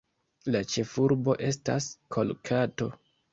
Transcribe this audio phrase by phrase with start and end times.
[0.53, 2.91] La ĉefurbo estas Kolkato.